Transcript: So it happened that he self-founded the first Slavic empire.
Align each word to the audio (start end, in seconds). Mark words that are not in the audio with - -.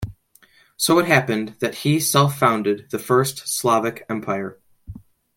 So 0.77 0.97
it 0.97 1.05
happened 1.05 1.57
that 1.59 1.75
he 1.75 1.99
self-founded 1.99 2.89
the 2.89 2.97
first 2.97 3.47
Slavic 3.47 4.03
empire. 4.09 4.57